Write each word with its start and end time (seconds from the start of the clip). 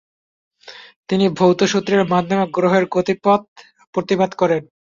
তিনি 1.09 1.25
ভৌত 1.37 1.59
সূত্রের 1.71 2.03
মাধ্যমে 2.13 2.45
গ্রহের 2.55 2.85
গতিপথ 2.93 3.41
প্রতিপাদন 3.93 4.39
করেন। 4.41 4.61